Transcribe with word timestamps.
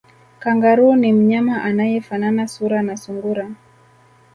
Kangaroo 0.39 0.95
ni 0.95 1.13
mnyama 1.13 1.63
anayefanana 1.63 2.47
sura 2.47 2.81
na 2.81 2.97
sungura 2.97 3.51